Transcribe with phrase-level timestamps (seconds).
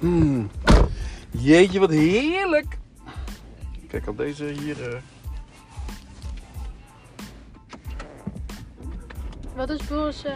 [0.00, 0.50] Mm.
[1.30, 2.78] Jeetje, wat heerlijk.
[3.88, 4.94] Kijk, al deze hier...
[4.94, 5.00] eh,
[9.56, 10.32] Wat is Boris eh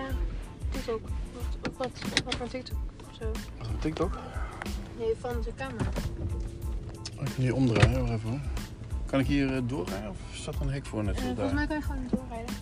[0.71, 1.01] TikTok?
[1.63, 1.91] Wat, wat,
[2.25, 2.79] wat voor TikTok?
[3.11, 3.25] Of zo?
[3.59, 4.19] Wat een TikTok?
[4.99, 5.85] Nee, van zijn camera.
[7.17, 8.41] Oh, Ik kan hier omdraaien, wacht even hoor.
[9.07, 11.67] Kan ik hier eh, doorrijden of staat er een hek voor net zoals volgens mij
[11.67, 12.55] kan je gewoon doorrijden.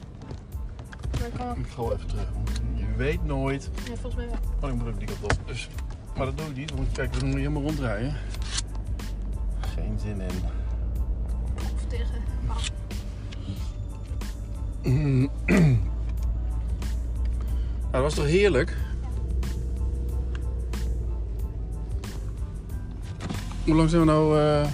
[1.19, 1.57] Maar ik kan ook...
[1.57, 2.29] Ik ga wel even terug.
[2.33, 3.71] want Je weet nooit.
[3.75, 4.39] Ja, volgens mij wel.
[4.61, 5.33] Oh, ik moet ook die kant op.
[5.47, 5.69] Dus,
[6.21, 6.93] maar dat doe ik niet.
[6.93, 8.15] Kijken, dan moet je helemaal ronddraaien.
[9.61, 10.31] Geen zin in.
[11.55, 12.23] Of tegen...
[17.91, 18.77] Nou, dat was toch heerlijk?
[23.65, 24.67] Hoe lang zijn we nou eh,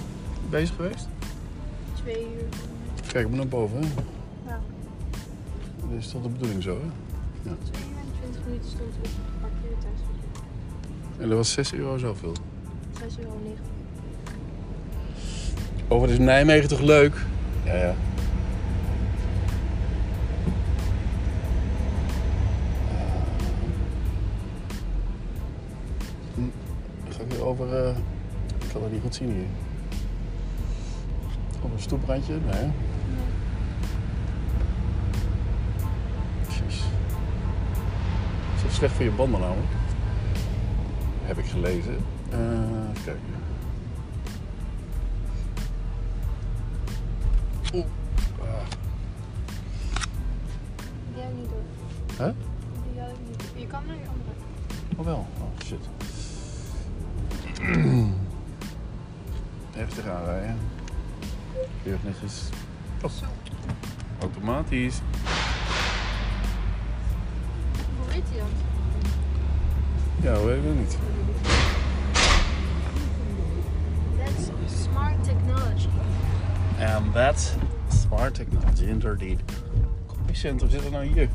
[0.49, 1.07] bezig geweest?
[1.93, 2.47] twee uur.
[3.07, 3.79] Kijk, ik moet naar boven.
[3.79, 3.87] Hè?
[4.45, 4.59] Ja.
[5.89, 6.87] Dit is toch de bedoeling zo, hè?
[7.41, 9.36] Twee uur en twintig minuten stond op.
[11.19, 12.33] En dat was 6 euro zoveel.
[12.99, 13.57] 6 euro 9.
[15.87, 17.25] Oh, wat is Nijmegen toch leuk?
[17.63, 17.95] Ja, ja.
[26.35, 26.41] Hm,
[27.09, 27.73] Ga ik weer over...
[27.85, 27.95] eh,
[28.61, 29.45] ik kan dat niet goed zien hier.
[31.57, 32.33] Over een stoeprandje?
[32.33, 32.53] Nee.
[32.53, 32.69] hè?
[36.47, 36.75] Jeez.
[38.55, 39.67] Is dat slecht voor je banden namelijk?
[41.27, 41.97] Heb ik gelezen.
[42.29, 43.21] Eh, even kijken.
[47.73, 47.85] Oeh.
[48.39, 48.67] Ah.
[51.13, 52.25] Die heb ik niet door.
[52.25, 52.33] Hè?
[52.91, 53.43] Die had ik niet.
[53.55, 54.35] Je kan naar je andere.
[54.95, 55.27] Oh wel.
[55.39, 55.89] Oh shit.
[59.75, 60.57] Even tegenaan rijden.
[61.83, 62.49] Keurig netjes.
[63.01, 63.11] Oh.
[64.19, 64.99] Automatisch.
[67.97, 68.76] Hoe weet hij dat?
[70.27, 70.97] Ja, weet ik ook niet.
[74.17, 74.49] That's
[74.83, 75.87] smart technology.
[76.79, 77.53] And that's
[77.87, 79.39] smart technology indeed.
[80.07, 81.29] Copycenter zit er nou hier.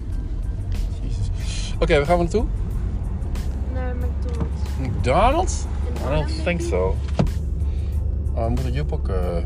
[1.02, 1.30] Jezus.
[1.78, 2.44] Oké, waar gaan we naartoe?
[3.72, 4.78] Naar McDonald's.
[4.80, 5.64] McDonald's?
[6.06, 6.96] I don't think so.
[8.34, 9.08] Oh, moet ik Joep ook...
[9.08, 9.36] eh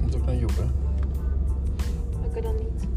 [0.00, 0.64] moet ook naar Joep, hè?
[2.26, 2.91] Oké, dan niet.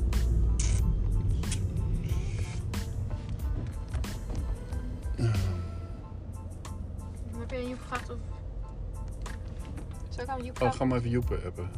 [10.35, 11.69] Zou ik aan Joep Oh, ga maar even Joep appen.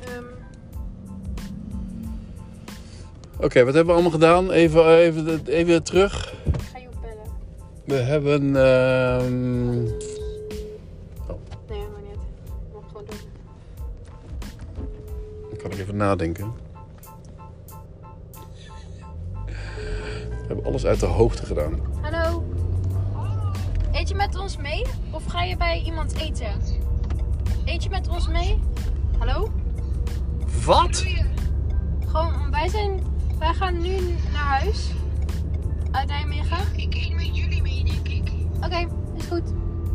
[0.00, 0.24] Ehm,
[3.40, 4.50] Oké, wat hebben we allemaal gedaan?
[4.50, 6.32] Even, even, even terug.
[6.32, 7.26] ik ga Joep bellen.
[7.84, 8.42] We hebben...
[8.56, 9.82] ehm,
[11.68, 12.18] Nee, maar niet.
[12.72, 13.16] Mag gewoon doen.
[15.50, 16.52] Dan kan ik even nadenken.
[19.46, 21.80] We hebben alles uit de hoogte gedaan.
[22.00, 22.33] Hallo.
[23.94, 24.84] Eet je met ons mee?
[25.10, 26.46] Of ga je bij iemand eten?
[27.64, 28.60] Eet je met ons mee?
[29.18, 29.52] Hallo?
[30.64, 31.04] Wat?
[32.06, 33.00] Gewoon, wij zijn...
[33.38, 33.96] Wij gaan nu
[34.32, 34.90] naar huis.
[35.90, 36.58] Uit Nijmegen.
[36.76, 38.32] Ik eet met jullie mee, denk ik.
[38.64, 38.88] Oké,
[39.18, 39.52] is goed.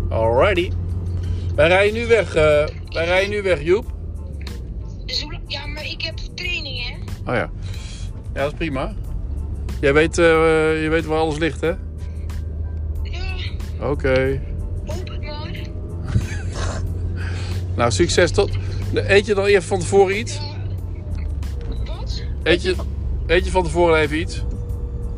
[0.10, 0.72] Alrighty.
[1.56, 2.36] Wij rijden nu weg.
[2.36, 2.44] eh,
[2.90, 3.86] wij rijden nu weg, Joep.
[5.48, 6.96] Ja, maar ik heb training, hè?
[7.32, 7.50] Oh ja.
[8.34, 8.94] Ja, dat is prima.
[9.82, 10.26] Jij weet, eh,
[10.84, 11.72] je weet waar alles ligt, hè?
[13.82, 14.42] Oké.
[17.76, 18.52] Nou, succes tot.
[18.94, 20.40] Eet je dan eerst van tevoren iets?
[21.86, 22.24] Wat?
[22.44, 22.76] Eet je,
[23.28, 24.44] eet je van tevoren even iets?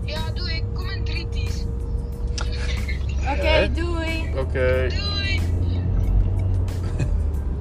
[0.06, 0.64] Ja, doe ik.
[0.74, 1.66] Kom in drietjes.
[3.20, 4.30] Oké, doei.
[4.38, 4.88] Oké.
[4.90, 5.42] Doei.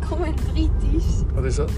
[0.09, 1.05] Kom in drie ties.
[1.35, 1.71] Wat is dat?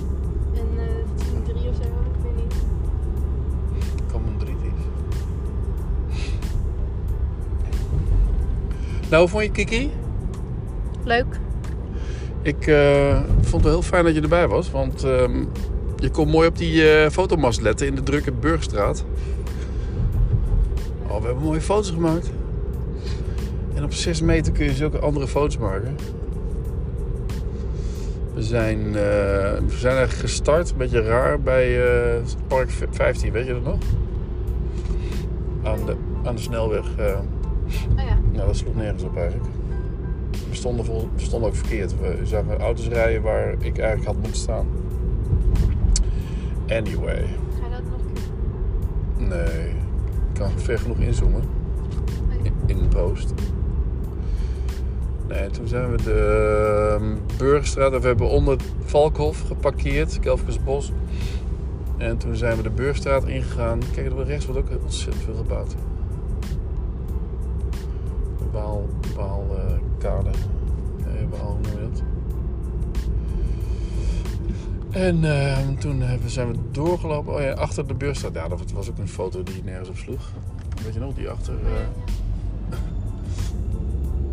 [9.12, 9.90] Nou, hoe vond je Kiki?
[11.04, 11.26] Leuk.
[12.42, 14.70] Ik eh, vond het heel fijn dat je erbij was.
[14.70, 15.44] Want ehm,
[15.96, 19.04] je kon mooi op die eh, fotomast letten in de drukke Burgstraat.
[21.08, 22.30] Oh, we hebben mooie foto's gemaakt.
[23.74, 25.96] En op 6 meter kun je zulke andere foto's maken.
[28.34, 28.92] We zijn, eh,
[29.66, 31.80] we zijn eigenlijk gestart, een beetje raar, bij
[32.46, 33.78] Park 15, weet je dat nog?
[35.62, 36.86] Aan de, aan de snelweg.
[37.98, 38.18] Oh ja.
[38.32, 39.48] nou, dat sloeg nergens op eigenlijk.
[40.48, 42.00] We stonden, vol, we stonden ook verkeerd.
[42.00, 44.66] We zagen auto's rijden waar ik eigenlijk had moeten staan.
[46.68, 47.24] Anyway.
[47.60, 49.28] Ga je dat nog een keer?
[49.28, 49.68] Nee.
[49.68, 51.42] Ik kan ver genoeg inzoomen.
[52.42, 53.34] In, in de post.
[55.28, 57.92] Nee, toen zijn we de ehm, Burgerstraat.
[57.92, 60.20] en We hebben onder het Valkhof geparkeerd.
[60.20, 60.92] Kelfkensbos.
[61.96, 63.80] En toen zijn we de Beurstraat ingegaan.
[63.94, 65.74] Kijk, er rechts wordt ook ontzettend veel gebouwd.
[68.52, 70.30] De Waal, Waalkade.
[70.98, 72.02] nee, Waal, hoe noem je dat?
[74.90, 77.34] En ehm, toen hebben- zijn we doorgelopen.
[77.34, 78.34] Oh ja, achter de Beurstraat.
[78.34, 80.30] Ja, dat was ook een foto die nergens op sloeg.
[80.84, 81.54] Weet je nog, die achter...
[81.54, 82.78] eh,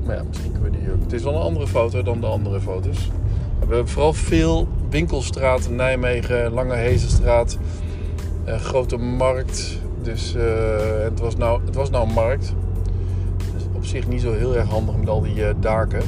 [0.06, 1.01] Maar ja, misschien kunnen we die ook.
[1.01, 3.07] Het is wel een andere foto dan de andere foto's.
[3.60, 7.57] We hebben vooral veel winkelstraat, Nijmegen, Lange Hezenstraat,
[8.44, 9.77] eh, Grote Markt.
[10.01, 10.44] Dus eh,
[11.04, 12.54] het, was nou, het was nou een markt.
[13.89, 16.01] Op zich niet zo heel erg handig met al die eh, daken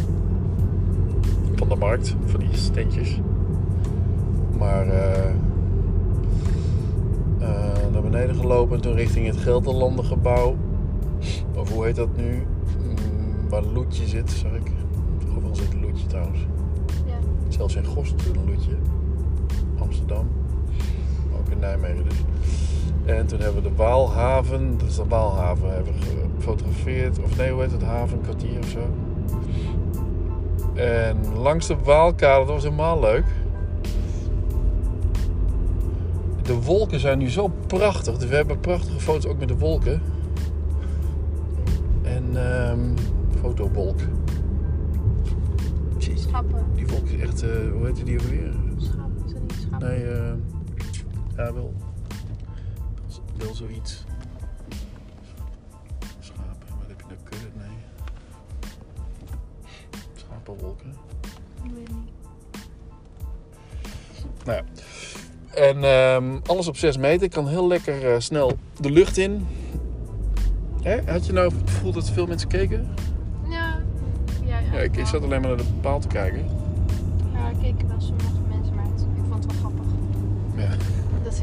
[1.55, 3.19] van de markt, van die standjes.
[4.57, 5.29] Maar eh,
[7.39, 10.55] eh, naar beneden gelopen en toen richting het Gelderlandengebouw.
[11.55, 12.31] Of hoe heet dat nu?
[12.33, 14.71] Mm, waar Loetje zit, zag ik.
[15.35, 16.39] Overal zit Loetje trouwens.
[17.05, 17.17] Ja.
[17.47, 18.75] Zelfs in Gost een Loetje.
[23.05, 25.99] En toen hebben we de Waalhaven, dat is de Waalhaven, hebben we
[26.37, 27.19] gefotografeerd.
[27.23, 27.83] Of nee, hoe heet het?
[27.83, 28.79] Haven, een kwartier of zo.
[30.73, 33.25] En langs de Waalkade, dat was helemaal leuk.
[36.41, 38.17] De wolken zijn nu zo prachtig.
[38.17, 40.01] Dus we hebben prachtige foto's ook met de wolken.
[42.03, 42.79] En ehm
[43.41, 43.99] fotowolk.
[45.97, 46.65] Schappen.
[46.75, 48.51] die wolk is echt, eh, hoe heet die ook weer?
[48.77, 49.87] Schapen, is dat niet schapen?
[49.87, 50.33] Nee, eh
[51.35, 51.73] ja, wel.
[53.41, 54.03] Wel zoiets.
[56.19, 57.47] Schapen, wat heb je nou kudde?
[57.57, 57.77] Nee.
[60.13, 60.95] Schapenwolken.
[61.63, 62.09] Ik weet niet.
[64.45, 64.63] Nou ja.
[65.53, 67.23] En ehm, alles op 6 meter.
[67.23, 69.47] Ik kan heel lekker eh, snel de lucht in.
[70.81, 71.11] Hè?
[71.11, 72.95] Had je nou gevoeld dat veel mensen keken?
[73.49, 73.81] Ja.
[74.45, 74.73] Ja, ja.
[74.73, 76.60] Ja, ik, ik zat alleen maar naar de paal te kijken.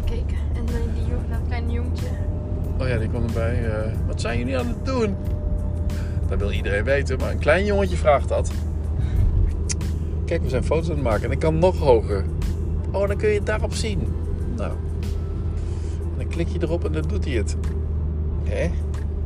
[0.04, 0.36] Keken.
[0.54, 2.06] En dan die jong, dat kleine jongetje.
[2.80, 3.66] Oh ja, die kwam erbij.
[3.66, 5.14] eh, wat zijn jullie aan het doen?
[6.28, 8.50] Dat wil iedereen weten, maar een klein jongetje vraagt dat.
[10.24, 12.24] Kijk, we zijn foto's aan het maken en ik kan nog hoger.
[12.90, 14.00] Oh, dan kun je het daarop zien.
[14.56, 14.72] Nou.
[16.16, 17.56] Dan klik je erop en dan doet hij het.
[18.44, 18.70] Hè?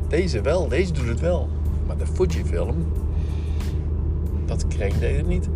[0.07, 1.49] Deze wel, deze doet het wel.
[1.87, 2.75] Maar de Fujifilm,
[4.45, 5.49] dat kreeg deed niet.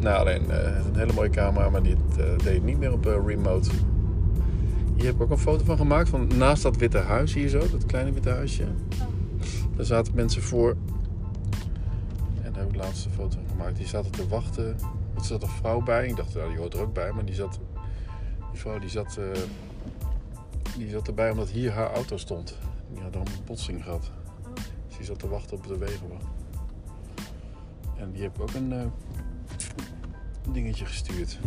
[0.00, 3.16] Nou, alleen eh, een hele mooie camera, maar die eh, deed niet meer op eh,
[3.26, 3.70] remote.
[4.96, 7.58] Hier heb ik ook een foto van gemaakt, van naast dat witte huis hier zo,
[7.58, 8.64] dat kleine witte huisje.
[9.76, 10.76] Daar zaten mensen voor.
[12.42, 13.76] En daar heb ik de laatste foto van gemaakt.
[13.76, 14.76] Die zaten te wachten.
[15.16, 16.06] Er zat een vrouw bij.
[16.06, 17.12] Ik dacht, nou, die hoort er ook bij.
[17.12, 17.60] Maar die zat.
[18.50, 19.18] Die vrouw die zat.
[20.76, 22.58] die zat erbij omdat hier haar auto stond.
[22.92, 24.10] Die had dan een botsing gehad.
[24.86, 26.24] Dus die zat te wachten op de wegenwacht.
[27.96, 28.72] En die heb ik ook een
[30.52, 31.38] dingetje gestuurd.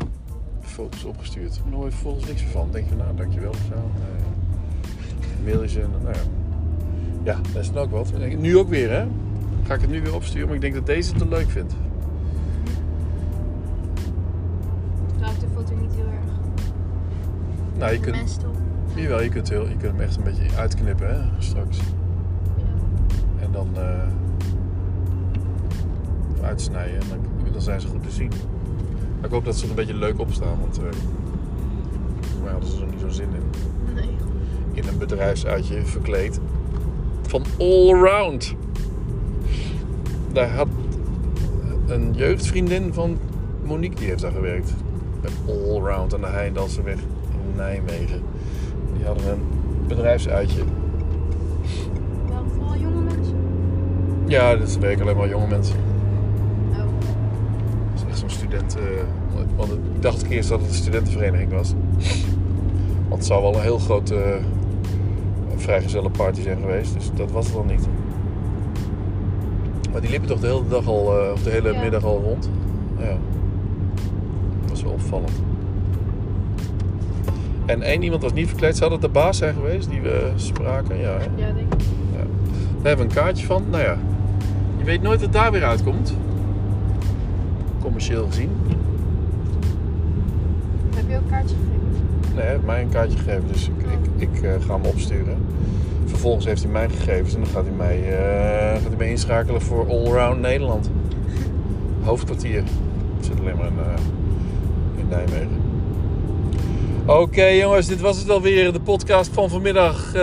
[0.61, 1.61] Foto's opgestuurd.
[1.63, 2.71] Maar hoor je vervolgens niks van.
[2.71, 3.91] Denk je, nou, dankjewel of zo.
[5.43, 6.21] Mail je ze en nou ja.
[7.23, 8.11] Ja, dat is dan ook wat.
[8.37, 9.07] Nu ook weer, hè?
[9.63, 11.73] Ga ik het nu weer opsturen, maar ik denk dat deze het te leuk vindt.
[15.15, 16.25] Trouwens, de foto niet heel erg.
[17.77, 18.39] Nou, je kunt,
[18.95, 21.41] jawel, je kunt, heel, je kunt hem echt een beetje uitknippen, hè?
[21.41, 21.79] Straks.
[23.39, 24.07] En dan eh,
[26.41, 28.31] uitsnijden en dan, dan zijn ze goed te zien.
[29.23, 30.83] Maar ik hoop dat ze er een beetje leuk op staan, want eh
[32.43, 33.43] maar hadden ze er niet zo zin in.
[33.93, 34.09] Nee.
[34.73, 36.39] In een bedrijfsuitje verkleed.
[37.21, 38.55] Van Allround.
[40.31, 40.67] Daar had
[41.87, 43.17] een jeugdvriendin van
[43.63, 44.73] Monique, die heeft daar gewerkt.
[45.21, 48.21] Bij Allround aan de Heindalseweg in Nijmegen.
[48.97, 49.41] Die hadden een
[49.87, 50.61] bedrijfsuitje.
[52.27, 53.35] Waarom vooral jonge mensen?
[54.25, 55.92] Ja, dat werken alleen maar jonge mensen.
[58.61, 58.81] Eh,
[59.55, 61.73] want ik dacht eerst dat het een studentenvereniging was.
[63.09, 64.33] Want het zou wel een heel grote uh,
[65.55, 66.93] vrijgezellenparty zijn geweest.
[66.93, 67.87] Dus dat was het dan niet.
[69.91, 71.81] Maar die liepen toch de hele dag al, eh, of de hele Ja.
[71.81, 72.49] middag al rond.
[72.99, 73.17] Ja.
[74.61, 75.41] Dat was wel opvallend.
[77.65, 78.77] En één iemand was niet verkleed.
[78.77, 80.97] Zou dat de baas zijn geweest die we spraken?
[80.97, 81.23] Ja, hè?
[81.47, 81.79] Ja, denk ik.
[82.81, 83.63] Daar hebben we een kaartje van.
[83.69, 83.97] Nou ja,
[84.77, 86.15] je weet nooit wat daar weer uitkomt.
[87.83, 88.49] Commercieel gezien.
[90.95, 92.33] Heb je ook kaartjes gegeven?
[92.33, 93.85] Nee, hij heeft mij een kaartje gegeven, dus ik,
[94.17, 95.37] ik, ik eh, ga hem opsturen.
[96.05, 99.61] Vervolgens heeft hij mij gegevens en dan gaat hij mij, eh, gaat hij mij inschakelen
[99.61, 100.89] voor Allround Nederland.
[102.03, 102.63] Hoofdkwartier.
[103.15, 105.61] Het zit alleen maar in, eh, in Nijmegen.
[107.05, 110.15] Oké jongens, dit was het alweer, de podcast van vanmiddag.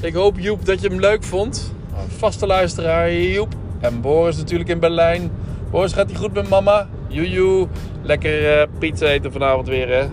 [0.00, 1.72] Ik hoop Joep dat je hem leuk vond.
[2.06, 3.54] Vaste luisteraar Joep.
[3.80, 5.30] En Boris natuurlijk in Berlijn.
[5.70, 6.88] Boris, gaat hij goed met mama?
[7.08, 7.68] Joejoe.
[8.02, 10.04] Lekker eh, pizza eten vanavond weer, hè?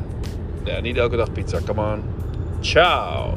[0.63, 1.59] Ja, niet elke dag pizza.
[1.65, 2.03] Come on.
[2.59, 3.33] Ciao.